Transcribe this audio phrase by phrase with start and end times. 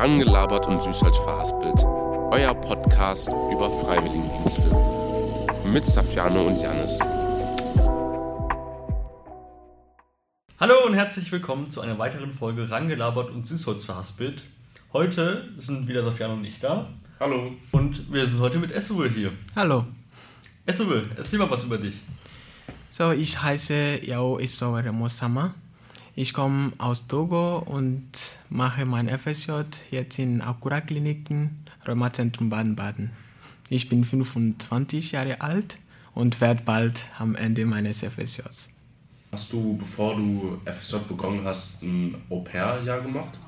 [0.00, 1.84] Rangelabert und Süßholz verhaspelt.
[2.30, 4.74] Euer Podcast über Freiwilligendienste.
[5.62, 7.00] Mit Safiano und Janis.
[10.58, 14.42] Hallo und herzlich willkommen zu einer weiteren Folge Rangelabert und Süßholz verhaspelt.
[14.94, 16.88] Heute sind wieder Safiano und ich da.
[17.20, 17.52] Hallo.
[17.70, 19.32] Und wir sind heute mit Essuel hier.
[19.54, 19.84] Hallo.
[20.64, 22.00] Essuel, erzähl mal was über dich.
[22.88, 25.52] So, ich heiße Yao Isowere Mosama.
[26.16, 28.10] Ich komme aus Togo und
[28.48, 29.52] mache mein FSJ
[29.92, 33.10] jetzt in Akura Kliniken, Rheumazentrum Baden-Baden.
[33.68, 35.78] Ich bin 25 Jahre alt
[36.12, 38.70] und werde bald am Ende meines FSJs.
[39.30, 43.38] Hast du, bevor du FSJ begonnen hast, ein Au-pair-Jahr gemacht?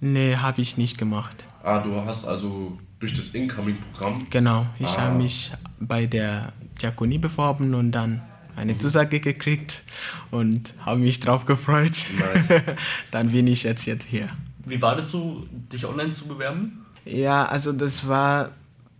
[0.00, 1.46] Nee, habe ich nicht gemacht.
[1.62, 4.26] Ah, du hast also durch das Incoming-Programm?
[4.30, 5.02] Genau, ich ah.
[5.02, 8.20] habe mich bei der Diakonie beworben und dann
[8.56, 9.84] eine Zusage gekriegt
[10.30, 11.92] und habe mich drauf gefreut.
[12.18, 12.62] Nice.
[13.10, 14.28] Dann bin ich jetzt, jetzt hier.
[14.64, 16.84] Wie war das so, dich online zu bewerben?
[17.04, 18.52] Ja, also das war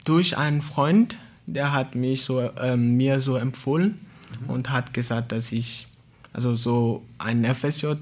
[0.04, 4.00] durch einen Freund, der hat mich so, ähm, mir so empfohlen
[4.40, 4.50] mhm.
[4.50, 5.86] und hat gesagt, dass ich
[6.32, 7.92] also so ein FSJ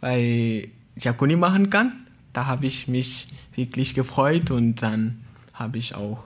[0.00, 2.06] bei Diakonie machen kann.
[2.32, 5.20] Da habe ich mich wirklich gefreut und dann
[5.54, 6.24] habe ich auch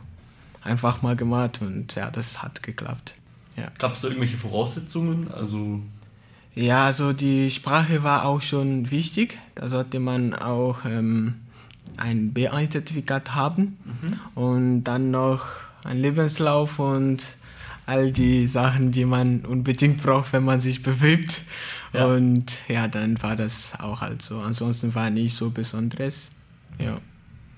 [0.62, 3.14] einfach mal gemacht und ja, das hat geklappt.
[3.56, 3.70] Ja.
[3.78, 5.30] Gab es da irgendwelche Voraussetzungen?
[5.30, 5.80] Also
[6.54, 9.38] ja, also die Sprache war auch schon wichtig.
[9.56, 11.34] Da sollte man auch ähm,
[11.96, 14.40] ein B1-Zertifikat haben mhm.
[14.40, 15.44] und dann noch
[15.82, 17.36] ein Lebenslauf und
[17.86, 21.42] all die Sachen, die man unbedingt braucht, wenn man sich bewirbt.
[21.92, 22.06] Ja.
[22.06, 24.38] Und ja, dann war das auch halt so.
[24.38, 26.30] Ansonsten war nicht so Besonderes.
[26.78, 26.98] Ja,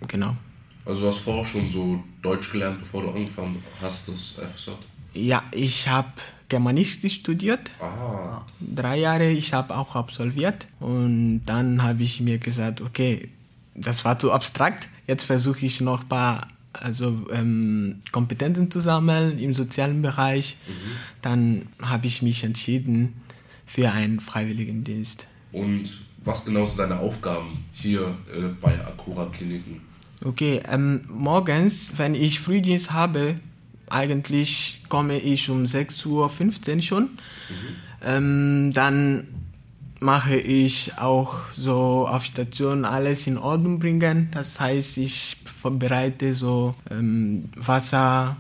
[0.08, 0.36] genau.
[0.84, 4.70] Also du hast vorher schon so Deutsch gelernt, bevor du angefangen hast, das FSJ?
[5.16, 6.12] Ja, ich habe
[6.48, 7.72] Germanistik studiert.
[7.80, 8.42] Ah.
[8.60, 10.66] Drei Jahre, ich habe auch absolviert.
[10.78, 13.30] Und dann habe ich mir gesagt, okay,
[13.74, 14.88] das war zu abstrakt.
[15.06, 20.56] Jetzt versuche ich noch ein paar also, ähm, Kompetenzen zu sammeln im sozialen Bereich.
[20.68, 20.72] Mhm.
[21.22, 23.14] Dann habe ich mich entschieden
[23.64, 25.26] für einen Freiwilligendienst.
[25.52, 29.80] Und was genau sind deine Aufgaben hier äh, bei Akura Kliniken?
[30.24, 33.38] Okay, ähm, morgens, wenn ich Frühdienst habe,
[33.88, 36.06] eigentlich komme ich um 6.15
[36.76, 37.02] Uhr schon.
[37.04, 37.10] Mhm.
[38.04, 39.26] Ähm, dann
[40.00, 44.28] mache ich auch so auf Station alles in Ordnung bringen.
[44.32, 48.36] Das heißt, ich vorbereite so ähm, Wasser,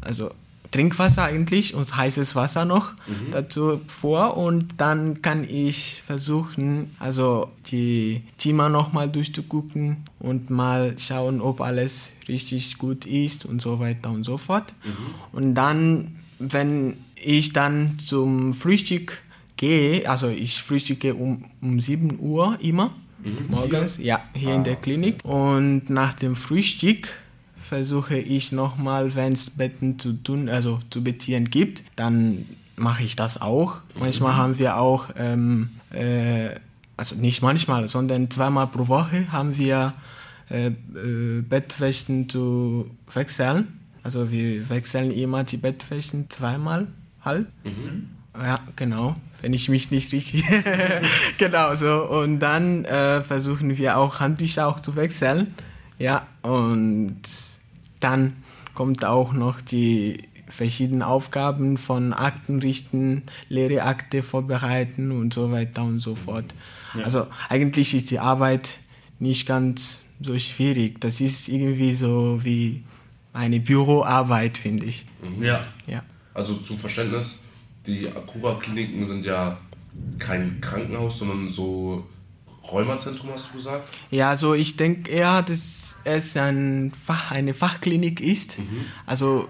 [0.00, 0.30] also
[0.74, 3.30] Trinkwasser eigentlich und heißes Wasser noch mhm.
[3.30, 11.40] dazu vor und dann kann ich versuchen, also die Thema nochmal durchzugucken und mal schauen,
[11.40, 14.74] ob alles richtig gut ist und so weiter und so fort.
[14.84, 15.38] Mhm.
[15.38, 19.22] Und dann, wenn ich dann zum Frühstück
[19.56, 22.92] gehe, also ich frühstücke um, um 7 Uhr immer,
[23.22, 23.46] mhm.
[23.48, 24.06] morgens, hier?
[24.06, 25.20] ja, hier ah, in der Klinik.
[25.22, 25.32] Okay.
[25.32, 27.10] Und nach dem Frühstück
[27.64, 33.16] versuche ich nochmal, wenn es Betten zu tun, also zu beziehen gibt, dann mache ich
[33.16, 33.76] das auch.
[33.98, 34.36] Manchmal mhm.
[34.36, 36.50] haben wir auch, ähm, äh,
[36.96, 39.94] also nicht manchmal, sondern zweimal pro Woche haben wir
[40.50, 43.80] äh, äh, Bettwäschen zu wechseln.
[44.02, 46.86] Also wir wechseln immer die Bettwäschen zweimal
[47.24, 47.46] halt.
[47.64, 48.10] Mhm.
[48.36, 49.14] Ja, genau.
[49.40, 50.44] Wenn ich mich nicht richtig.
[51.38, 52.04] genau so.
[52.08, 55.54] Und dann äh, versuchen wir auch Handtücher auch zu wechseln.
[55.98, 57.22] Ja, und
[58.04, 58.36] dann
[58.74, 65.82] kommt auch noch die verschiedenen Aufgaben von Akten richten, leere Akte vorbereiten und so weiter
[65.82, 66.54] und so fort.
[66.94, 67.04] Ja.
[67.04, 68.78] Also eigentlich ist die Arbeit
[69.18, 71.00] nicht ganz so schwierig.
[71.00, 72.84] Das ist irgendwie so wie
[73.32, 75.06] eine Büroarbeit, finde ich.
[75.22, 75.42] Mhm.
[75.42, 75.66] Ja.
[75.86, 76.02] ja.
[76.34, 77.40] Also zum Verständnis,
[77.86, 79.58] die Akura-Kliniken sind ja
[80.18, 82.06] kein Krankenhaus, sondern so
[82.70, 83.90] Rheumazentrum, hast du gesagt?
[84.10, 88.58] Ja, also ich denke eher, dass es ein Fach, eine Fachklinik ist.
[88.58, 88.84] Mhm.
[89.06, 89.48] Also,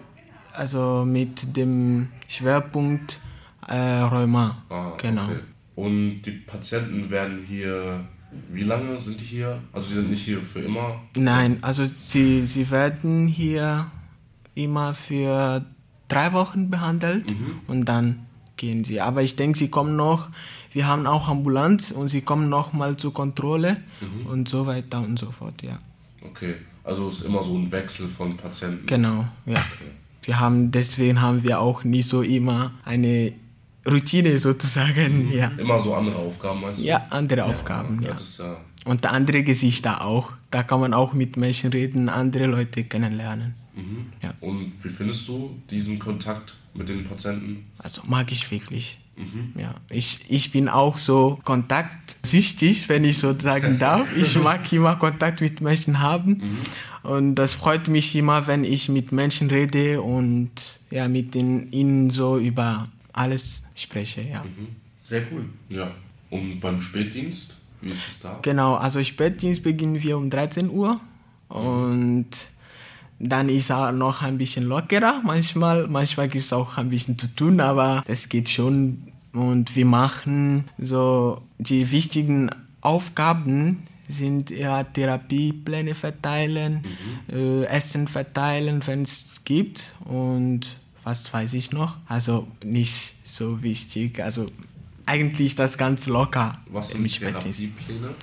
[0.53, 3.21] also mit dem Schwerpunkt
[3.69, 4.65] äh, Rheuma.
[4.69, 5.25] Ah, genau.
[5.25, 5.41] Okay.
[5.77, 8.05] Und die Patienten werden hier,
[8.51, 9.61] wie lange sind die hier?
[9.73, 11.01] Also die sind nicht hier für immer?
[11.17, 13.87] Nein, also sie, sie werden hier
[14.55, 15.65] immer für
[16.09, 17.61] drei Wochen behandelt mhm.
[17.67, 19.01] und dann gehen sie.
[19.01, 20.29] Aber ich denke, sie kommen noch,
[20.73, 24.27] wir haben auch Ambulanz und sie kommen noch mal zur Kontrolle mhm.
[24.27, 25.79] und so weiter und so fort, ja.
[26.23, 28.87] Okay, also es ist immer so ein Wechsel von Patienten.
[28.87, 29.59] Genau, ja.
[29.59, 29.91] Okay.
[30.23, 33.33] Wir haben, deswegen haben wir auch nicht so immer eine
[33.87, 35.33] Routine sozusagen, mhm.
[35.33, 35.49] ja.
[35.59, 36.87] Immer so andere Aufgaben meinst du?
[36.87, 38.17] Ja, andere ja, Aufgaben, ja.
[38.39, 38.57] ja.
[38.85, 40.33] Und andere Gesichter auch.
[40.51, 43.55] Da kann man auch mit Menschen reden, andere Leute kennenlernen.
[43.75, 44.07] Mhm.
[44.23, 44.35] Ja.
[44.41, 47.67] Und wie findest du diesen Kontakt mit den Patienten?
[47.79, 48.99] Also mag ich wirklich.
[49.57, 54.09] Ja, ich, ich bin auch so kontaktsüchtig, wenn ich so sagen darf.
[54.17, 56.43] Ich mag immer Kontakt mit Menschen haben.
[57.03, 60.51] Und das freut mich immer, wenn ich mit Menschen rede und
[60.91, 64.23] ja, mit den, ihnen so über alles spreche.
[64.23, 64.45] Ja.
[65.05, 65.49] Sehr cool.
[65.69, 65.93] Ja.
[66.31, 68.39] Und beim Spätdienst, wie ist es da?
[68.43, 71.01] Genau, also Spätdienst beginnen wir um 13 Uhr
[71.49, 72.27] und
[73.29, 75.89] dann ist auch noch ein bisschen lockerer manchmal.
[75.89, 79.03] Manchmal gibt es auch ein bisschen zu tun, aber das geht schon.
[79.33, 82.51] Und wir machen so die wichtigen
[82.81, 86.85] Aufgaben sind ja Therapiepläne verteilen,
[87.33, 91.97] äh, Essen verteilen, wenn es gibt und was weiß ich noch.
[92.07, 94.21] Also nicht so wichtig.
[94.21, 94.47] Also
[95.07, 97.11] eigentlich das ganz locker Was sind.
[97.11, 98.15] Therapiepläne?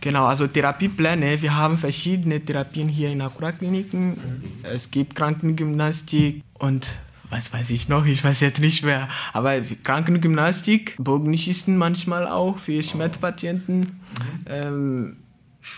[0.00, 1.42] Genau, also Therapiepläne.
[1.42, 4.16] Wir haben verschiedene Therapien hier in Akura-Kliniken.
[4.62, 6.98] Es gibt Krankengymnastik und
[7.28, 9.08] was weiß ich noch, ich weiß jetzt nicht mehr.
[9.32, 14.00] Aber Krankengymnastik, Bogenschießen manchmal auch für Schmerzpatienten.
[14.46, 15.16] Ähm,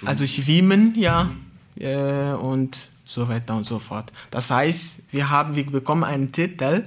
[0.05, 1.31] also Schwimmen, ja.
[1.77, 4.13] Äh, und so weiter und so fort.
[4.31, 6.85] Das heißt, wir haben, wir bekommen einen Titel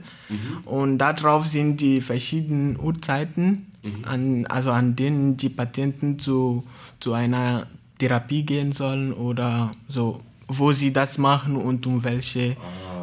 [0.63, 3.67] und darauf sind die verschiedenen Uhrzeiten,
[4.03, 6.65] an, also an denen die Patienten zu,
[6.99, 7.67] zu einer
[7.97, 12.55] Therapie gehen sollen oder so, wo sie das machen und um welche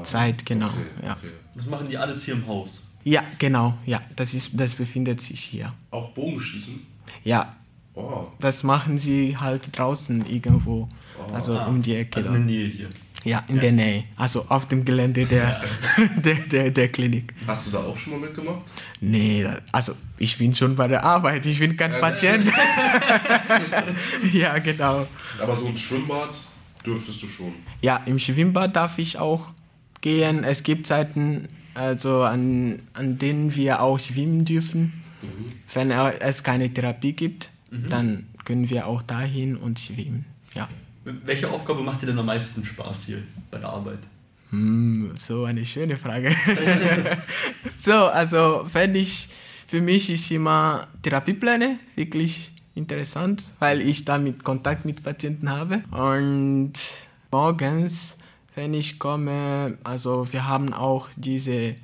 [0.03, 0.67] Zeit, genau.
[0.69, 1.13] Okay, Ja.
[1.13, 1.31] okay.
[1.55, 2.83] Das machen die alles hier im Haus.
[3.05, 5.73] ja, genau, ja, das, ist, das befindet sich hier.
[5.91, 6.81] Auch Bogenschießen?
[7.25, 7.57] Ja,
[7.95, 10.89] Oh, das machen sie halt draußen irgendwo,
[11.35, 12.17] also um die Ecke.
[12.21, 12.89] Also in der Nähe hier.
[13.25, 14.05] Ja, in der Nähe.
[14.17, 15.63] Also auf dem Gelände der,
[16.17, 17.33] der, der, der Klinik.
[17.47, 18.63] hast du da auch schon mal mitgemacht?
[19.01, 22.47] Nee, also ich bin schon bei der Arbeit, ich bin kein Patient.
[24.33, 25.07] ja, genau.
[25.41, 26.31] Aber so ein Schwimmbad
[26.85, 27.53] dürftest du schon.
[27.81, 29.51] Ja, im Schwimmbad darf ich auch
[30.01, 30.43] gehen.
[30.43, 34.93] Es gibt Zeiten, also an, an denen wir auch schwimmen dürfen.
[35.73, 40.25] Wenn es keine Therapie gibt, dann können wir auch dahin und schwimmen.
[40.55, 40.69] Ja.
[41.05, 43.99] Welche Aufgabe macht dir denn am meisten Spaß hier bei der Arbeit?
[44.51, 46.31] Hm, so eine schöne Frage.
[47.77, 49.29] so, also wenn ich,
[49.67, 55.83] für mich ist immer Therapiepläne wirklich interessant, weil ich damit Kontakt mit Patienten habe.
[55.91, 56.73] Und
[57.31, 58.17] morgens,
[58.55, 61.75] wenn ich komme, also wir haben auch diese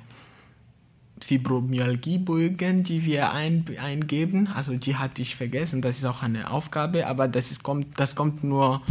[1.21, 4.47] Fibromyalgiebögen, die wir ein, eingeben.
[4.47, 8.15] Also die hatte ich vergessen, das ist auch eine Aufgabe, aber das, ist, kommt, das
[8.15, 8.81] kommt nur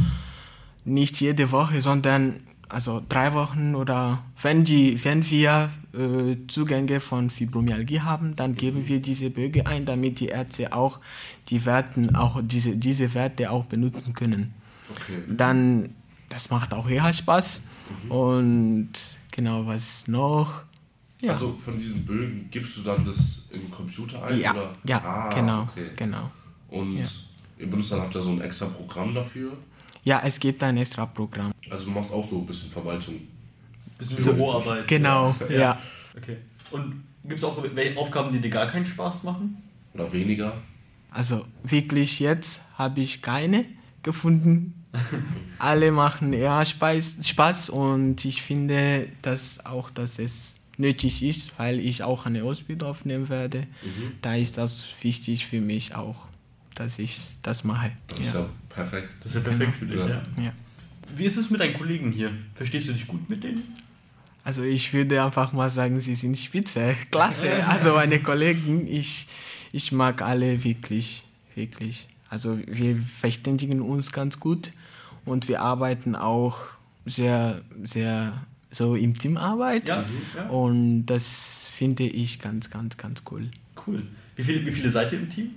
[0.85, 7.31] nicht jede Woche, sondern also drei Wochen oder wenn, die, wenn wir äh, Zugänge von
[7.31, 11.01] Fibromyalgie haben, dann geben wir diese Bögen ein, damit die Ärzte auch
[11.49, 14.53] die Werten, auch diese, diese Werte auch benutzen können.
[14.91, 15.23] Okay.
[15.29, 15.95] Dann,
[16.29, 17.61] das macht auch eher Spaß.
[18.09, 18.91] Und
[19.33, 20.65] genau, was noch?
[21.21, 24.39] Ja, Also von diesen Bögen gibst du dann das im Computer ein?
[24.41, 24.73] ja, oder?
[24.85, 25.91] ja Ah, genau, Okay.
[25.97, 26.31] genau.
[26.69, 27.05] Und Ja.
[27.59, 29.53] ihr benutzt dann, habt ihr so ein extra Programm dafür?
[30.05, 31.53] Ja, es gibt ein extra Programm.
[31.71, 33.17] Also du machst auch so ein bisschen Verwaltung.
[33.99, 34.87] Bisschen So- Büroarbeit.
[34.87, 35.79] Genau, ja.
[36.17, 36.37] Okay.
[36.71, 39.57] Und gibt es auch welche Aufgaben, die dir gar keinen Spaß machen?
[39.95, 40.53] Oder weniger?
[41.11, 43.65] Also wirklich jetzt habe ich keine
[44.03, 44.75] gefunden.
[45.59, 51.81] Alle machen eher Spaß, Spaß und ich finde, dass auch, dass es nötig ist, weil
[51.81, 53.67] ich auch eine Ausbildung aufnehmen werde.
[54.23, 56.27] Da ist das wichtig für mich auch,
[56.75, 57.93] dass ich das mache.
[58.19, 58.41] Ja.
[58.41, 59.15] ja perfekt.
[59.21, 60.09] Das ist ja perfekt für dich, Ja.
[60.09, 60.23] ja.
[60.41, 60.53] Ja.
[61.17, 62.33] Wie ist es mit deinen Kollegen hier?
[62.55, 63.77] Verstehst du dich gut mit denen?
[64.45, 67.67] Also ich würde einfach mal sagen, sie sind spitze, klasse.
[67.67, 69.27] Also meine Kollegen, ich,
[69.73, 72.09] ich mag alle wirklich, wirklich.
[72.31, 74.73] Also wir verständigen uns ganz gut
[75.25, 76.59] und wir arbeiten auch
[77.05, 79.89] sehr, sehr so im Teamarbeit.
[79.89, 80.05] Ja,
[80.37, 80.49] ja.
[80.49, 83.51] Und das finde ich ganz, ganz, ganz cool.
[83.87, 84.07] Cool.
[84.37, 85.51] Wie viele, wie viele seid ihr im Team?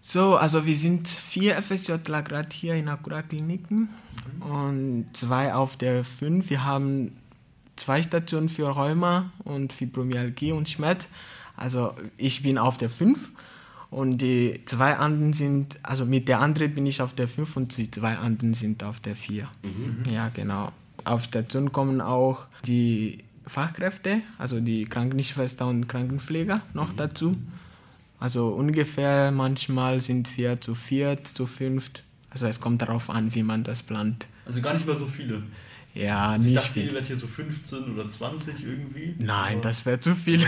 [0.00, 3.88] So, also wir sind vier FSJler gerade hier in Akura Kliniken
[4.40, 6.50] und zwei auf der fünf.
[6.50, 7.12] Wir haben
[7.76, 11.08] zwei Stationen für Rheuma und Fibromyalgie und Schmerz.
[11.56, 13.32] Also ich bin auf der fünf
[13.90, 17.74] und die zwei anderen sind, also mit der anderen bin ich auf der fünf und
[17.76, 19.48] die zwei anderen sind auf der vier.
[20.10, 20.70] Ja, genau.
[21.04, 27.36] Auf Station kommen auch die Fachkräfte, also die Krankenschwester und Krankenpfleger noch dazu.
[28.20, 32.04] Also ungefähr manchmal sind wir zu viert, zu fünft.
[32.30, 34.26] Also es kommt darauf an, wie man das plant.
[34.46, 35.42] Also gar nicht mehr so viele.
[35.94, 37.04] Ja, Ich nicht dachte, ihr viel.
[37.04, 39.14] hier so 15 oder 20 irgendwie.
[39.18, 40.40] Nein, das wäre zu viel.
[40.42, 40.46] Wie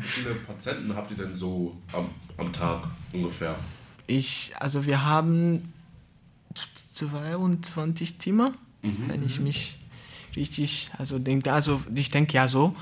[0.00, 2.06] viele Patienten habt ihr denn so am,
[2.38, 3.56] am Tag ungefähr?
[4.06, 5.70] Ich, also wir haben
[6.92, 8.52] 22 Zimmer,
[8.82, 9.78] wenn ich mich
[10.36, 12.74] richtig, also denke, also ich denke ja so.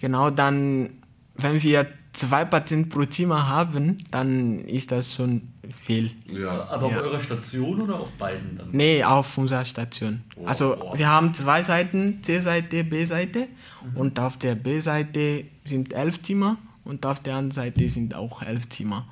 [0.00, 0.90] Genau, dann,
[1.36, 6.10] wenn wir zwei Patienten pro Zimmer haben, dann ist das schon viel.
[6.30, 6.64] Ja.
[6.68, 6.96] Aber Ja.
[6.98, 8.70] auf eurer Station oder auf beiden dann?
[8.72, 10.22] Nee, auf unserer Station.
[10.44, 10.98] Also wow.
[10.98, 13.48] wir haben zwei Seiten, C-Seite, B-Seite.
[13.94, 18.68] Und auf der B-Seite sind elf Zimmer und auf der anderen Seite sind auch elf
[18.68, 19.06] Zimmer.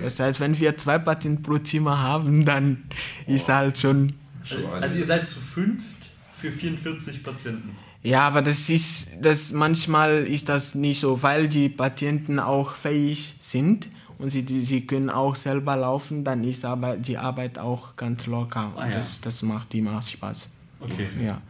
[0.00, 2.84] Das heißt, wenn wir zwei Patienten pro Zimmer haben, dann
[3.26, 4.14] ist halt schon...
[4.42, 5.96] Also, also ihr seid zu fünft
[6.38, 7.76] für 44 Patienten.
[8.02, 13.36] Ja, aber das ist, das manchmal ist das nicht so, weil die Patienten auch fähig
[13.40, 18.26] sind und sie, sie können auch selber laufen, dann ist aber die Arbeit auch ganz
[18.26, 18.72] locker.
[18.74, 18.96] Ah, und ja.
[18.96, 20.48] das, das macht immer Spaß.
[20.80, 21.08] Okay.
[21.22, 21.40] Ja.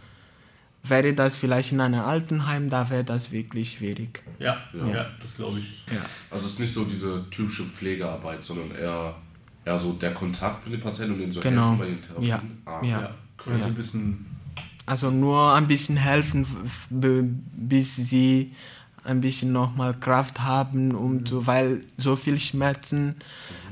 [0.83, 4.23] Wäre das vielleicht in einem Altenheim, da wäre das wirklich schwierig.
[4.39, 4.87] Ja, ja.
[4.87, 5.07] Ja.
[5.21, 5.85] das glaube ich.
[5.93, 6.01] Ja.
[6.31, 9.15] Also es ist nicht so diese typische Pflegearbeit, sondern eher,
[9.65, 11.71] eher so der Kontakt mit den Patienten und denen so Genau.
[11.77, 12.29] helfen bei den Therapien.
[12.29, 12.43] Ja.
[12.65, 13.01] Ah, Ja.
[13.01, 13.15] Ja.
[13.47, 14.27] Und so ein bisschen.
[14.87, 16.45] Also nur ein bisschen helfen,
[16.91, 18.53] bis sie
[19.05, 23.15] ein bisschen nochmal Kraft haben, um zu, weil so viel Schmerzen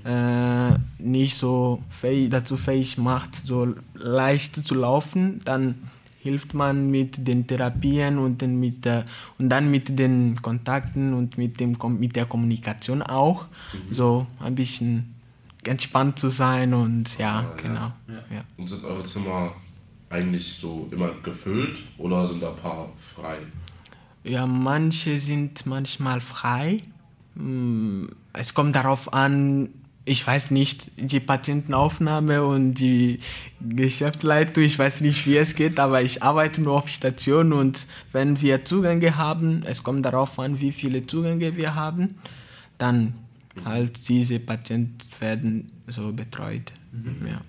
[0.05, 5.75] äh, nicht so fähig, dazu fähig macht, so leicht zu laufen, dann
[6.21, 9.05] hilft man mit den Therapien und, dann mit, der,
[9.39, 13.47] und dann mit den Kontakten und mit, dem, mit der Kommunikation auch,
[13.91, 15.15] so ein bisschen
[15.65, 17.55] entspannt zu sein und ja, ja.
[17.57, 17.93] genau.
[18.09, 18.37] Ja.
[18.37, 18.45] Ja.
[18.57, 19.53] Und sind eure Zimmer
[20.11, 23.39] eigentlich so immer gefüllt oder sind da ein paar frei?
[24.25, 26.79] Ja, manche sind manchmal frei.
[27.37, 29.71] Hm, Es kommt darauf an,
[30.05, 33.21] ich weiß nicht, die Patientenaufnahme und die
[33.61, 38.41] Geschäftsleitung, ich weiß nicht, wie es geht, aber ich arbeite nur auf Station und wenn
[38.41, 42.15] wir Zugänge haben, es kommt darauf an, wie viele Zugänge wir haben,
[42.79, 43.15] dann
[43.65, 46.73] halt diese Patienten werden so betreut.
[47.27, 47.41] Ja.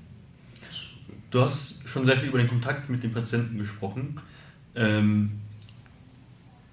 [1.31, 4.19] Du hast schon sehr viel über den Kontakt mit den Patienten gesprochen.
[4.75, 5.31] Ähm,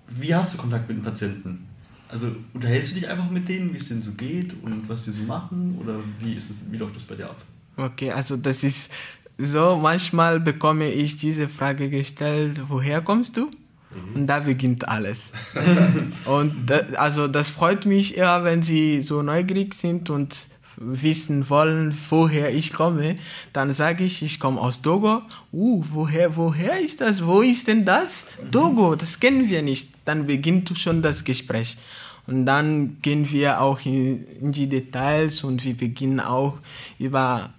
[0.08, 1.66] wie hast du Kontakt mit den Patienten?
[2.08, 5.10] Also unterhältst du dich einfach mit denen, wie es denen so geht und was sie
[5.10, 5.76] so machen?
[5.80, 7.42] Oder wie ist es, wie läuft das bei dir ab?
[7.76, 8.90] Okay, also das ist
[9.36, 13.50] so, manchmal bekomme ich diese Frage gestellt, woher kommst du?
[14.14, 15.32] Und da beginnt alles.
[16.24, 20.48] und da, also das freut mich eher, wenn sie so neugierig sind und
[20.78, 23.16] wissen wollen, woher ich komme,
[23.52, 25.22] dann sage ich, ich komme aus Togo.
[25.52, 27.24] Uh, woher, woher ist das?
[27.24, 28.26] Wo ist denn das?
[28.50, 29.90] Togo, das kennen wir nicht.
[30.04, 31.76] Dann beginnt schon das Gespräch.
[32.26, 36.58] Und dann gehen wir auch in, in die Details und wir beginnen auch
[36.98, 37.50] über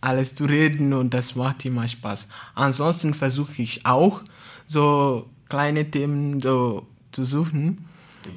[0.00, 2.26] alles zu reden und das macht immer Spaß.
[2.54, 4.22] Ansonsten versuche ich auch
[4.66, 7.84] so kleine Themen so zu suchen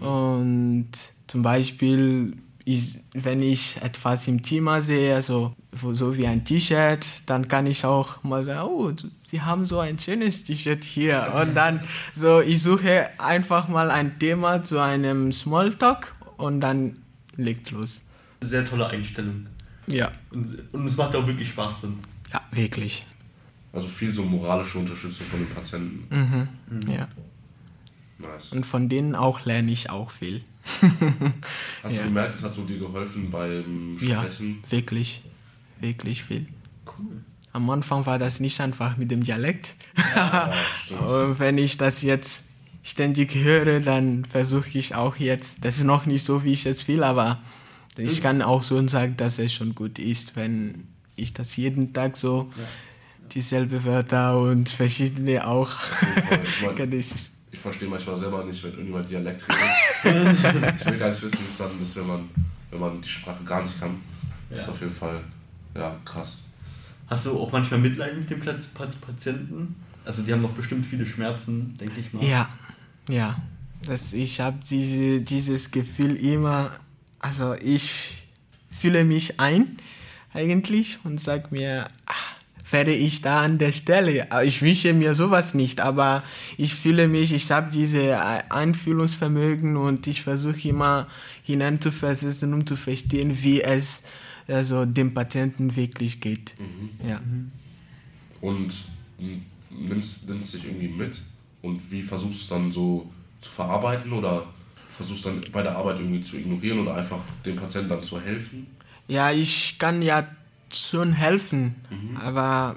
[0.02, 0.90] und
[1.28, 7.06] zum Beispiel ist, wenn ich etwas im Thema sehe, so, wo- so wie ein T-Shirt,
[7.26, 8.92] dann kann ich auch mal sagen, oh,
[9.30, 11.34] Sie haben so ein schönes T-Shirt hier.
[11.42, 11.82] Und dann
[12.14, 16.98] so, ich suche einfach mal ein Thema zu einem Smalltalk und dann
[17.38, 18.04] legt los.
[18.42, 19.48] Sehr tolle Einstellung.
[19.88, 22.00] Ja, Und, und es macht auch wirklich Spaß dann.
[22.34, 23.06] ja, wirklich.
[23.74, 26.08] Also viel so moralische Unterstützung von den Patienten.
[26.70, 26.92] Mhm.
[26.92, 27.08] Ja.
[28.20, 28.52] Nice.
[28.52, 30.44] Und von denen auch lerne ich auch viel.
[31.84, 32.02] Hast Ja.
[32.02, 34.60] du gemerkt, es hat so dir geholfen beim Ja, Sprechen?
[34.70, 35.22] wirklich,
[35.80, 36.48] wirklich viel.
[36.98, 37.24] Cool.
[37.54, 39.76] Am Anfang war das nicht einfach mit dem Dialekt.
[40.16, 40.52] Ja.
[41.00, 42.44] Und wenn ich das jetzt
[42.82, 46.88] ständig höre, dann versuche ich auch jetzt, das ist noch nicht so, wie ich es
[46.88, 47.42] will, aber
[47.98, 52.16] ich kann auch so sagen, dass es schon gut ist, wenn ich das jeden Tag
[52.18, 52.50] so
[53.34, 55.72] dieselbe Wörter und verschiedene auch.
[56.44, 59.44] Ich, mein, ich, ich verstehe manchmal selber nicht, wenn irgendjemand Dialekt
[60.04, 60.78] redet.
[60.80, 62.30] ich will gar nicht wissen, wie es dann ist, wenn man,
[62.72, 63.96] wenn man die Sprache gar nicht kann.
[64.50, 65.22] Das ist auf jeden Fall
[65.78, 66.40] ja, krass.
[67.08, 69.76] Hast du auch manchmal Mitleid mit den Patienten?
[70.04, 72.24] Also die haben doch bestimmt viele Schmerzen, denke ich mal.
[72.24, 72.50] Ja,
[73.10, 73.36] ja.
[73.86, 76.72] Das, ich habe diese, dieses Gefühl immer,
[77.20, 78.26] also ich
[78.70, 79.78] fühle mich ein
[80.34, 82.37] eigentlich und sage mir, ach,
[82.72, 84.28] wäre ich da an der Stelle.
[84.44, 86.24] Ich wünsche mir sowas nicht, aber
[86.58, 88.20] ich fühle mich, ich habe diese
[88.52, 91.08] Einfühlungsvermögen und ich versuche immer
[91.44, 94.04] hineinzuversetzen, um zu verstehen, wie es
[94.48, 96.56] also dem Patienten wirklich geht.
[97.08, 97.22] Ja.
[98.42, 98.74] Und
[99.20, 101.22] m, nimmst, nimmst dich irgendwie mit
[101.62, 103.10] und wie versuchst du es dann so
[103.42, 104.48] zu verarbeiten oder
[104.90, 108.68] versuchst dann bei der Arbeit irgendwie zu ignorieren oder einfach dem Patienten dann zu helfen?
[109.08, 110.28] Ja, ich kann ja
[110.78, 111.76] schon helfen,
[112.24, 112.76] aber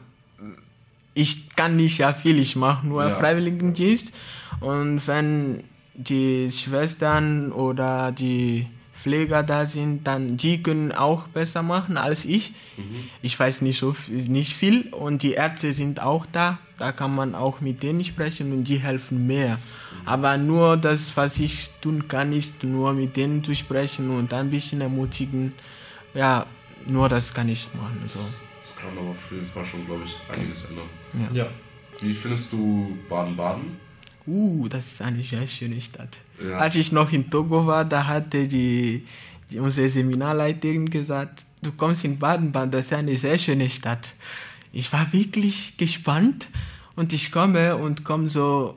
[1.14, 2.38] ich kann nicht ja viel.
[2.38, 3.10] Ich mache nur Ja.
[3.10, 4.12] Freiwilligendienst
[4.60, 5.62] und wenn
[5.94, 12.52] die Schwestern oder die Pfleger da sind, dann die können auch besser machen als ich.
[13.22, 16.58] Ich weiß nicht so viel, nicht viel und die Ärzte sind auch da.
[16.78, 19.58] Da kann man auch mit denen sprechen und die helfen mehr.
[20.06, 24.50] Aber nur das, was ich tun kann, ist nur mit denen zu sprechen und ein
[24.50, 25.54] bisschen ermutigen.
[26.14, 26.46] Ja,
[26.86, 28.02] nur das kann ich machen.
[28.06, 28.18] So.
[28.62, 30.86] Das kann aber auf jeden Fall schon, glaube ich, einiges ändern.
[31.32, 31.48] Ja.
[32.00, 33.78] Wie findest du Baden-Baden?
[34.26, 36.18] Uh, das ist eine sehr schöne Stadt.
[36.42, 36.58] Ja.
[36.58, 39.04] Als ich noch in Togo war, da hatte die,
[39.50, 44.14] die unsere Seminarleiterin gesagt, du kommst in Baden-Baden, das ist eine sehr schöne Stadt.
[44.72, 46.48] Ich war wirklich gespannt
[46.96, 48.76] und ich komme und komme so,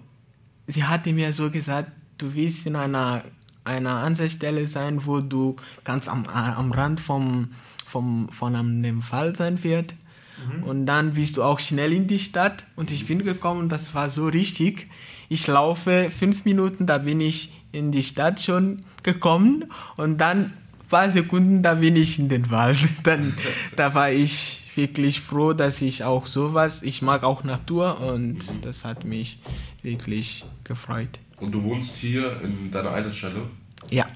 [0.67, 3.23] sie hatte mir so gesagt, du willst in einer,
[3.63, 7.51] einer Ansatzstelle sein, wo du ganz am, am Rand vom,
[7.93, 9.95] vom, von einem Fall sein wird.
[10.65, 14.09] Und dann bist du auch schnell in die Stadt und ich bin gekommen, das war
[14.09, 14.87] so richtig.
[15.29, 20.53] Ich laufe fünf Minuten, da bin ich in die Stadt schon gekommen und dann ein
[20.89, 22.77] paar Sekunden, da bin ich in den Wald.
[23.03, 23.33] Dann,
[23.75, 28.83] da war ich wirklich froh, dass ich auch sowas, ich mag auch Natur und das
[28.83, 29.39] hat mich
[29.81, 31.19] wirklich gefreut.
[31.37, 33.49] Und du wohnst hier in deiner Einsatzstelle?
[33.91, 34.07] Ja,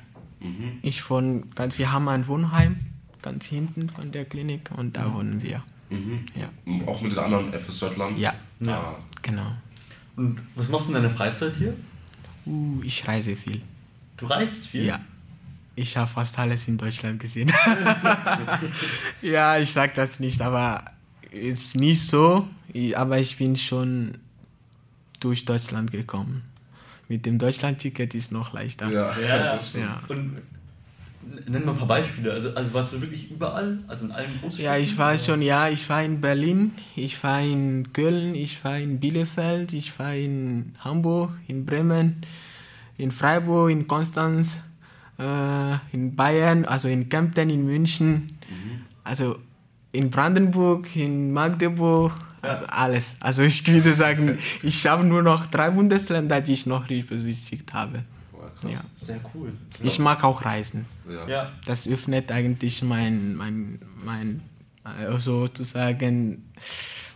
[0.82, 1.46] ich von,
[1.78, 2.78] wir haben ein Wohnheim
[3.22, 5.64] ganz hinten von der Klinik und da wohnen wir.
[6.36, 6.50] Ja,
[6.86, 8.18] Auch mit den anderen FSJ-Lern?
[8.18, 8.34] ja,
[8.68, 9.54] Ah, genau.
[10.18, 11.74] Und was machst du in deiner Freizeit hier?
[12.46, 13.62] Uh, ich reise viel.
[14.18, 14.86] Du reist viel?
[14.86, 15.00] Ja.
[15.76, 17.52] Ich habe fast alles in Deutschland gesehen.
[19.22, 20.84] ja, ich sag das nicht, aber
[21.32, 22.48] ist nicht so.
[22.96, 24.18] Aber ich bin schon
[25.20, 26.44] durch Deutschland gekommen.
[27.08, 28.90] Mit dem Deutschland-Ticket ist noch leichter.
[28.90, 29.18] ja.
[29.20, 29.60] Ja.
[29.74, 30.02] Ja.
[30.10, 30.42] Und
[31.48, 32.32] nenn mal ein paar Beispiele.
[32.32, 33.80] Also, also warst du wirklich überall?
[33.88, 34.66] Also in allen Großstädten?
[34.66, 38.78] Ja, ich war schon, ja, ich war in Berlin, ich war in Köln, ich war
[38.78, 42.22] in Bielefeld, ich war in Hamburg, in Bremen,
[42.98, 44.62] in Freiburg, in Konstanz,
[45.20, 48.28] äh, in Bayern, also in Kempten, in München,
[49.04, 49.38] also
[49.92, 53.18] in Brandenburg, in Magdeburg, also alles.
[53.20, 57.74] Also ich würde sagen, ich habe nur noch drei Bundesländer, die ich noch nicht besichtigt
[57.74, 58.04] habe.
[58.64, 58.82] Ja.
[59.00, 59.54] Sehr cool.
[59.84, 60.86] Ich mag auch Reisen.
[61.10, 61.28] Ja.
[61.28, 61.52] Ja.
[61.66, 64.42] Das öffnet eigentlich mein, mein, mein
[64.84, 66.52] äh, sozusagen,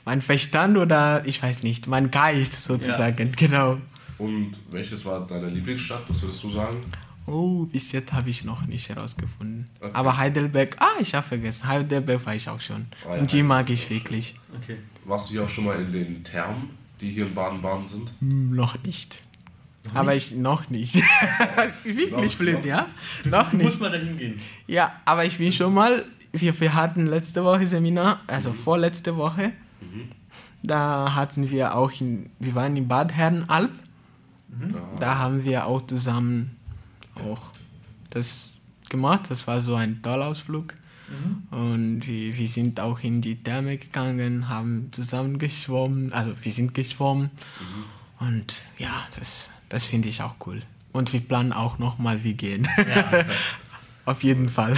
[0.05, 3.77] mein Verstand oder ich weiß nicht, mein Geist sozusagen, genau.
[4.17, 6.03] Und welches war deine Lieblingsstadt?
[6.07, 6.77] Was würdest du sagen?
[7.25, 9.65] Oh, bis jetzt habe ich noch nicht herausgefunden.
[9.79, 9.91] Okay.
[9.93, 12.87] Aber Heidelberg, ah, ich habe vergessen, Heidelberg war ich auch schon.
[13.05, 14.35] Ah, ja, Und die mag ich wirklich.
[14.61, 14.77] Okay.
[15.05, 18.13] Warst du hier auch schon mal in den Thermen, die hier in Baden-Baden sind?
[18.19, 19.21] Hm, noch nicht.
[19.93, 20.95] Aber ich noch nicht.
[21.55, 22.85] das ist wirklich Noch- blöd, noch- ja?
[23.25, 23.65] Noch Du nicht.
[23.65, 24.39] musst mal dahin gehen.
[24.67, 29.53] Ja, aber ich bin schon mal, wir, wir hatten letzte Woche Seminar, also vorletzte Woche.
[30.63, 33.71] Da hatten wir auch, in, wir waren in Bad Herrenalb.
[34.99, 36.55] Da haben wir auch zusammen
[37.15, 37.51] auch
[38.11, 38.51] das
[38.89, 39.29] gemacht.
[39.31, 40.75] Das war so ein toller Ausflug.
[41.49, 46.73] Und wir, wir sind auch in die Therme gegangen, haben zusammen geschwommen, also wir sind
[46.73, 47.31] geschwommen.
[48.19, 50.61] Und ja, das, das finde ich auch cool.
[50.91, 52.67] Und wir planen auch nochmal, wie gehen.
[52.77, 53.25] Ja.
[54.05, 54.77] Auf jeden Fall.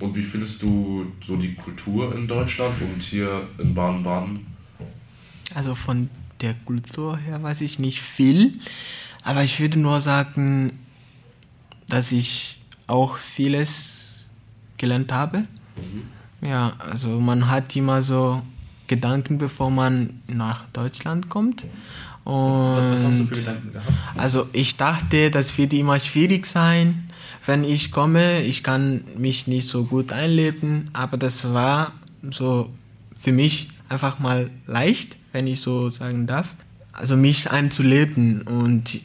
[0.00, 4.46] Und wie findest du so die Kultur in Deutschland und hier in Baden-Baden?
[5.54, 6.08] Also von
[6.40, 8.58] der Kultur her weiß ich nicht viel,
[9.22, 10.78] aber ich würde nur sagen,
[11.88, 14.28] dass ich auch vieles
[14.78, 15.44] gelernt habe.
[16.40, 18.42] Ja, also man hat immer so
[18.86, 21.66] Gedanken, bevor man nach Deutschland kommt.
[22.28, 23.92] Was hast du Und für Gedanken gehabt?
[24.16, 27.10] also ich dachte, das wird immer schwierig sein,
[27.46, 28.42] wenn ich komme.
[28.42, 31.92] Ich kann mich nicht so gut einleben, aber das war
[32.30, 32.68] so
[33.14, 36.54] für mich einfach mal leicht, wenn ich so sagen darf.
[36.92, 39.00] Also mich einzuleben und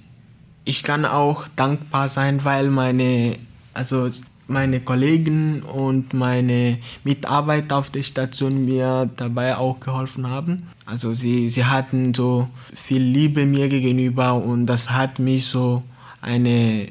[0.66, 3.38] ich kann auch dankbar sein, weil meine,
[3.74, 4.10] also
[4.48, 10.64] meine Kollegen und meine Mitarbeiter auf der Station mir dabei auch geholfen haben.
[10.86, 15.84] Also sie, sie hatten so viel Liebe mir gegenüber und das hat mich so
[16.22, 16.88] eine,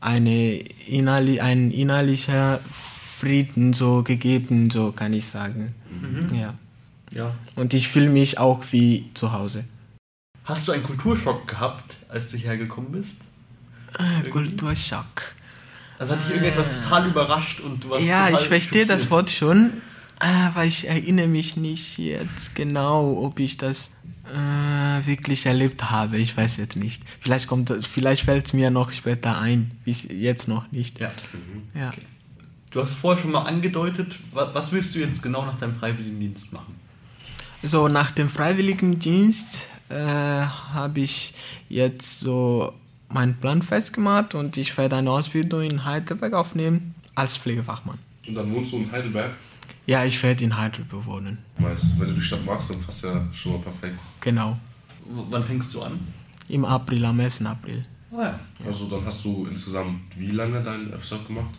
[0.00, 2.60] eine innerli, ein innerlicher
[3.18, 5.74] Frieden so gegeben, so kann ich sagen.
[6.34, 6.54] Ja.
[7.12, 7.34] Ja.
[7.54, 9.64] Und ich fühle mich auch wie zu Hause.
[10.44, 13.22] Hast du einen Kulturschock gehabt, als du hierher gekommen bist?
[13.98, 15.34] Äh, Kulturschock.
[15.98, 19.10] Also hat dich irgendetwas total überrascht und du warst Ja, ich verstehe das schockiert?
[19.10, 19.72] Wort schon,
[20.18, 23.90] aber ich erinnere mich nicht jetzt genau, ob ich das
[24.26, 26.18] äh, wirklich erlebt habe.
[26.18, 27.02] Ich weiß jetzt nicht.
[27.20, 30.98] Vielleicht kommt das, vielleicht fällt es mir noch später ein, bis jetzt noch nicht.
[31.00, 31.10] Ja.
[31.74, 31.92] Ja.
[32.70, 36.52] Du hast vorher schon mal angedeutet, was, was willst du jetzt genau nach deinem Freiwilligendienst
[36.52, 36.74] machen?
[37.62, 41.32] So, nach dem Freiwilligendienst äh, habe ich
[41.68, 42.74] jetzt so
[43.08, 47.98] meinen Plan festgemacht und ich werde eine Ausbildung in Heidelberg aufnehmen als Pflegefachmann.
[48.26, 49.32] Und dann wohnst du in Heidelberg?
[49.86, 51.38] Ja, ich werde in Heidelberg wohnen.
[51.58, 53.98] Weißt, wenn du die Stadt magst, dann passt ja schon mal perfekt.
[54.20, 54.58] Genau.
[55.04, 56.00] W wann fängst du an?
[56.48, 57.42] im April, am 1.
[57.42, 57.82] April.
[58.12, 58.40] Ah, ja.
[58.66, 61.54] Also dann hast du insgesamt wie lange deinen FSJ gemacht?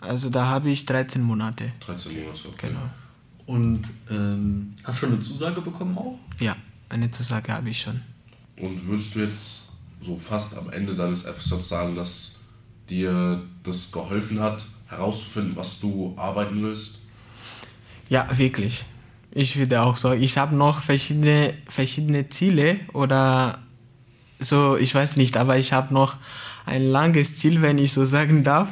[0.00, 1.72] Also da habe ich 13 Monate.
[1.80, 2.68] 13 Monate, okay.
[2.68, 2.90] Genau.
[3.46, 6.18] Und ähm, hast du schon eine Zusage bekommen auch?
[6.40, 6.56] Ja,
[6.88, 8.00] eine Zusage habe ich schon.
[8.56, 9.62] Und würdest du jetzt
[10.02, 12.36] so fast am Ende deines FSJ sagen, dass
[12.88, 16.98] dir das geholfen hat, herauszufinden, was du arbeiten willst?
[18.08, 18.84] Ja, wirklich.
[19.30, 20.12] Ich würde auch so.
[20.12, 23.58] Ich habe noch verschiedene, verschiedene Ziele oder
[24.38, 26.16] so, ich weiß nicht, aber ich habe noch
[26.66, 28.68] ein langes Ziel, wenn ich so sagen darf.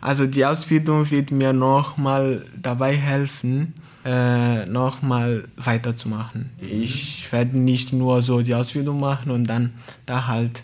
[0.00, 3.74] Also die Ausbildung wird mir noch mal dabei helfen,
[4.06, 6.50] äh, noch mal weiterzumachen.
[6.60, 9.72] Ich werde nicht nur so die Ausbildung machen und dann
[10.06, 10.62] da halt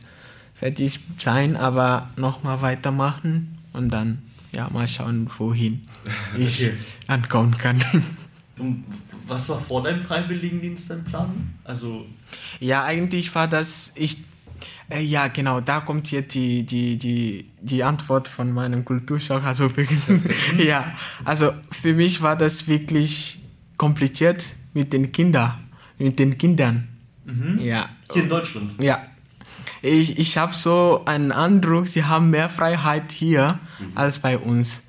[0.55, 5.83] fertig sein, aber noch mal weitermachen und dann ja mal schauen, wohin
[6.39, 6.75] ich Okay.
[7.09, 7.83] ankommen kann.
[8.59, 8.85] Und
[9.27, 11.55] was war vor deinem Freiwilligendienst dein Plan?
[11.65, 12.05] Also,
[12.61, 14.19] Ja, eigentlich war das, ich,
[14.91, 19.45] äh, ja genau, da kommt jetzt die, die, die, die Antwort von meinem Kulturschock.
[19.45, 19.69] Also,
[20.59, 20.93] ja,
[21.25, 23.41] also für mich war das wirklich
[23.77, 24.45] kompliziert
[24.75, 25.55] mit den Kindern,
[25.99, 26.89] mit den Kindern.
[27.59, 28.83] Ja, hier in Deutschland.
[28.83, 29.03] ja.
[29.81, 33.59] Ich, ich habe so einen Eindruck, sie haben mehr Freiheit hier
[33.97, 34.83] als bei uns.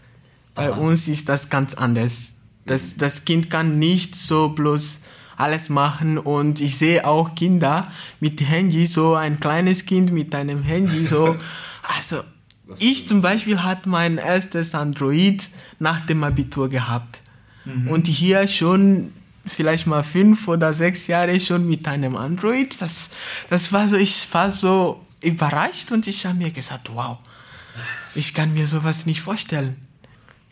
[0.54, 0.78] Bei Aha.
[0.78, 2.36] uns ist das ganz anders.
[2.66, 5.00] Das, das Kind kann nicht so bloß
[5.44, 7.88] alles machen und ich sehe auch Kinder
[8.20, 11.36] mit Handy, so ein kleines Kind mit einem Handy, so.
[11.98, 12.24] Also,
[12.80, 17.22] ich zum Beispiel hatte mein erstes Android nach dem Abitur gehabt.
[17.90, 19.12] Und hier schon
[19.46, 22.82] vielleicht mal fünf oder sechs Jahre schon mit einem Android.
[22.82, 23.10] Das,
[23.50, 27.18] das war so, ich war so überrascht und ich habe mir gesagt, wow,
[28.16, 29.78] ich kann mir sowas nicht vorstellen.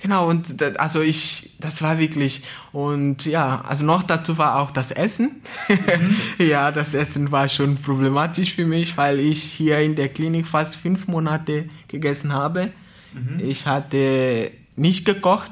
[0.02, 4.72] Genau, und da, also ich, das war wirklich, und ja, also noch dazu war auch
[4.72, 5.42] das Essen.
[6.40, 10.76] ja, das Essen war schon problematisch für mich, weil ich hier in der Klinik fast
[10.76, 12.72] fünf Monate gegessen habe.
[13.40, 15.52] Ich hatte nicht gekocht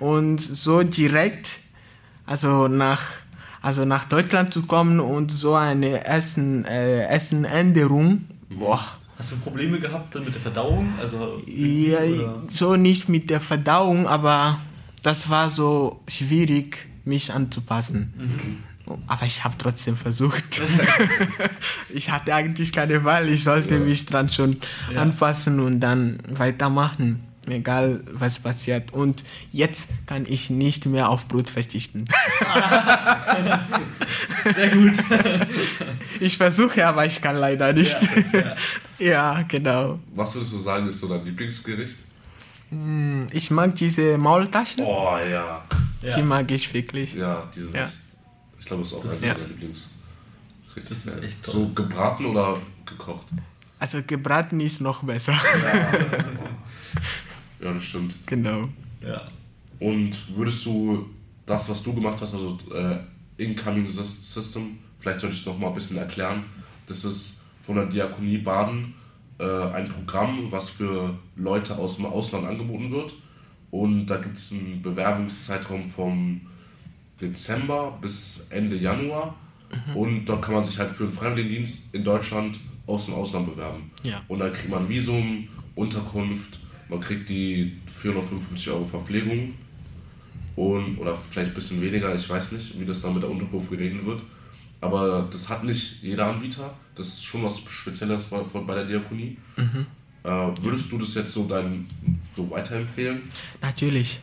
[0.00, 1.60] und so direkt,
[2.26, 3.02] also nach,
[3.62, 8.84] also nach Deutschland zu kommen und so eine Essen, äh, Essenänderung, boah,
[9.18, 10.92] Hast du Probleme gehabt dann mit der Verdauung?
[11.00, 12.42] Also, ja, oder?
[12.48, 14.60] so nicht mit der Verdauung, aber
[15.02, 18.62] das war so schwierig, mich anzupassen.
[19.06, 20.62] Aber ich habe trotzdem versucht.
[21.90, 23.28] ich hatte eigentlich keine Wahl.
[23.28, 24.56] Ich sollte mich dran schon
[24.94, 25.02] Ja.
[25.02, 28.92] anpassen und dann weitermachen, egal was passiert.
[28.92, 32.04] Und jetzt kann ich nicht mehr auf Brot verzichten.
[34.54, 34.92] Sehr gut.
[36.20, 37.96] ich versuche, aber ich kann leider nicht.
[38.32, 38.54] ja.
[38.98, 39.98] ja, genau.
[40.14, 41.96] Was würdest du sagen, ist so dein Lieblingsgericht?
[43.32, 44.84] Ich mag diese Maultaschen.
[44.84, 45.64] Oh ja.
[46.02, 46.22] Die Ja.
[46.22, 47.14] mag ich wirklich.
[47.14, 47.84] Ja, die sind Ja.
[47.86, 48.00] echt.
[48.60, 49.32] Ich glaube, das ist auch eines Ja.
[49.34, 49.88] meiner Lieblings.
[50.76, 51.24] Richtig Das ist geil.
[51.24, 51.54] echt toll.
[51.54, 53.26] So gebraten oder gekocht?
[53.78, 55.32] Also gebraten ist noch besser.
[55.32, 55.38] Ja,
[57.60, 58.14] das stimmt.
[58.26, 58.68] genau.
[59.02, 59.28] ja.
[59.80, 61.06] Und würdest du
[61.46, 62.98] das, was du gemacht hast, also äh,
[63.36, 66.44] Incoming Sys- System, vielleicht sollte ich es nochmal ein bisschen erklären,
[66.86, 68.94] das ist von der Diakonie Baden
[69.38, 73.14] äh, ein Programm, was für Leute aus dem Ausland angeboten wird.
[73.70, 76.40] Und da gibt es einen Bewerbungszeitraum vom
[77.20, 79.34] Dezember bis Ende Januar.
[79.94, 83.90] Und dort kann man sich halt für einen Freiwilligendienst in Deutschland aus dem Ausland bewerben.
[84.02, 84.22] Ja.
[84.28, 89.54] Und dann kriegt man Visum, Unterkunft, man kriegt die 455 Euro Verpflegung
[90.56, 93.70] und oder vielleicht ein bisschen weniger, ich weiß nicht, wie das dann mit der Unterkunft
[93.70, 94.22] geregelt wird.
[94.80, 96.74] Aber das hat nicht jeder Anbieter.
[96.94, 99.36] Das ist schon was Spezielles bei, bei der Diakonie.
[100.24, 100.28] Äh,
[100.62, 101.86] würdest du das jetzt so dein,
[102.36, 103.22] so weiterempfehlen?
[103.60, 104.20] Natürlich.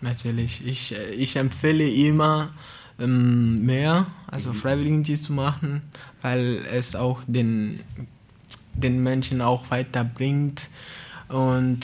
[0.00, 0.66] Natürlich.
[0.66, 2.54] Ich, äh, ich empfehle immer
[2.98, 5.82] ähm, mehr, also Freiwilligendienst zu machen,
[6.22, 7.80] weil es auch den,
[8.74, 10.70] den Menschen auch weiterbringt
[11.28, 11.80] und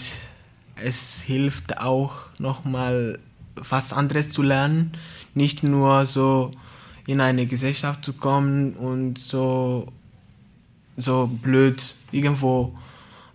[0.77, 3.19] es hilft auch nochmal
[3.55, 4.93] was anderes zu lernen,
[5.35, 6.51] nicht nur so
[7.07, 9.89] in eine Gesellschaft zu kommen und so
[10.97, 12.75] so blöd irgendwo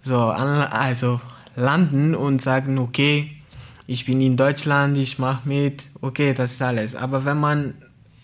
[0.03, 1.19] so also
[1.55, 3.31] landen und sagen, okay,
[3.87, 6.95] ich bin in Deutschland, ich mache mit, okay, das ist alles.
[6.95, 7.73] Aber wenn man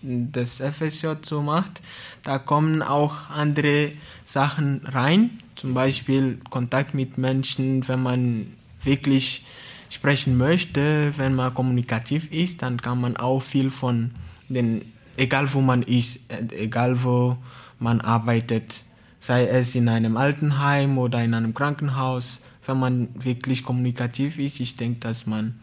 [0.04, 1.82] das FSJ so macht,
[2.24, 3.92] da kommen auch andere
[4.26, 9.46] Sachen rein, zum Beispiel Kontakt mit Menschen, wenn man wirklich
[9.90, 14.12] sprechen möchte, wenn man kommunikativ ist, dann kann man auch viel von
[14.50, 16.20] den, egal wo man ist,
[16.52, 17.38] egal wo
[17.80, 18.84] man arbeitet,
[19.20, 24.76] sei es in einem Altenheim oder in einem Krankenhaus, wenn man wirklich kommunikativ ist, ich
[24.76, 25.60] denke, dass man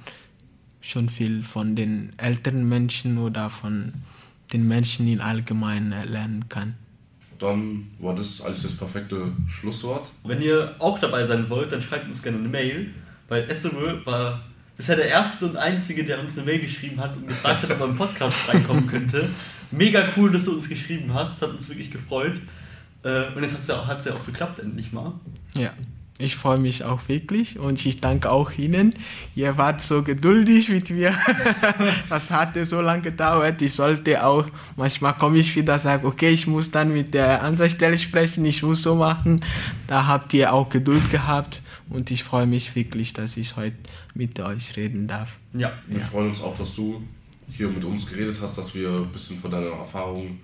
[0.81, 3.93] schon viel von den älteren Menschen oder von
[4.53, 6.75] den Menschen in allgemein lernen kann.
[7.39, 10.11] dann war das eigentlich das perfekte Schlusswort.
[10.25, 12.91] Wenn ihr auch dabei sein wollt, dann schreibt uns gerne eine Mail,
[13.29, 14.45] weil Essewe war
[14.77, 17.81] bisher der erste und einzige, der uns eine Mail geschrieben hat und gefragt hat, ob
[17.81, 19.29] er im Podcast reinkommen könnte.
[19.71, 22.41] Mega cool, dass du uns geschrieben hast, hat uns wirklich gefreut.
[23.03, 25.13] Äh, und jetzt hat es ja, ja auch geklappt, endlich mal.
[25.55, 25.71] Ja.
[26.21, 28.95] Ich freue mich auch wirklich und ich danke auch Ihnen.
[29.35, 31.15] Ihr wart so geduldig mit mir.
[32.11, 33.63] das hatte so lange gedauert.
[33.63, 37.43] Ich sollte auch, manchmal komme ich wieder und sage, okay, ich muss dann mit der
[37.43, 39.43] Ansatzstelle sprechen, ich muss so machen.
[39.87, 43.77] Da habt ihr auch Geduld gehabt und ich freue mich wirklich, dass ich heute
[44.15, 45.39] mit euch reden darf.
[45.55, 45.73] Ja.
[45.87, 47.03] Wir freuen uns auch, dass du
[47.51, 50.39] hier mit uns geredet hast, dass wir ein bisschen von deiner Erfahrung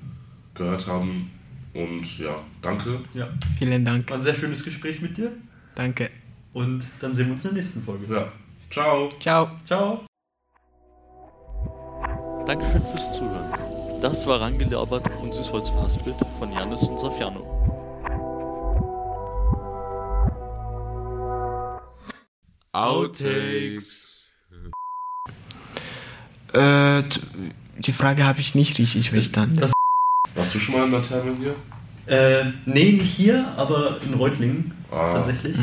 [0.54, 1.30] gehört haben.
[1.74, 3.00] Und ja, danke.
[3.12, 3.28] Ja.
[3.58, 4.08] Vielen Dank.
[4.08, 5.32] War ein sehr schönes Gespräch mit dir.
[5.76, 6.10] Danke.
[6.52, 8.12] Und dann sehen wir uns in der nächsten Folge.
[8.12, 8.32] Ja.
[8.70, 9.08] Ciao.
[9.20, 9.50] Ciao.
[9.66, 10.04] Ciao.
[12.46, 13.52] Dankeschön fürs Zuhören.
[14.00, 17.44] Das war Rangelabert und Süßholz verhaspelt von Janis und Safiano.
[22.72, 24.30] Outtakes.
[26.52, 27.02] Äh,
[27.78, 29.56] die Frage habe ich nicht richtig verstanden.
[29.60, 29.72] Das-
[30.34, 31.54] Warst du schon mal in der Therme hier?
[32.06, 35.14] Äh, nee, nicht hier, aber in Reutlingen Ah.
[35.14, 35.56] tatsächlich.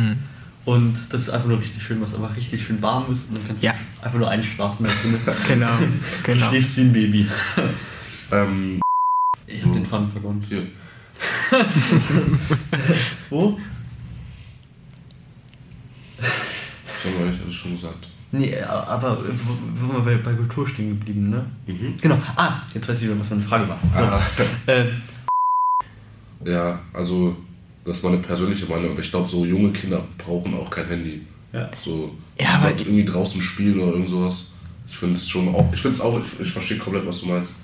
[0.65, 3.47] Und das ist einfach nur richtig schön, was einfach richtig schön warm ist und dann
[3.47, 3.73] kannst Ja.
[3.99, 4.85] du einfach nur einschlafen.
[4.85, 5.09] als du
[5.47, 5.71] Genau,
[6.23, 6.49] genau.
[6.49, 7.27] schläfst wie ein Baby.
[8.31, 8.79] Ähm,
[9.45, 9.73] Ich hab So.
[9.73, 10.43] den Faden verloren.
[10.47, 10.65] hier.
[13.29, 13.59] Wo?
[16.17, 18.07] Das haben wir euch alles schon gesagt.
[18.31, 21.45] Nee, aber wo, wo wir bei, bei Kultur stehen geblieben, ne?
[21.67, 21.93] Mhm.
[22.01, 22.17] Genau.
[22.35, 23.77] Ah, jetzt weiß ich wieder, was meine Frage war.
[23.95, 24.03] So.
[24.03, 24.71] Ah.
[24.71, 24.85] Äh,
[26.45, 27.35] Ja, also
[27.85, 31.21] das ist meine persönliche Meinung, aber ich glaube, so junge Kinder brauchen auch kein Handy.
[31.51, 31.69] ja.
[31.83, 34.45] So Ja, aber- irgendwie draußen spielen oder irgend sowas.
[34.87, 37.27] Ich finde es schon auch, ich finde es auch, ich, ich verstehe komplett, was du
[37.27, 37.55] meinst.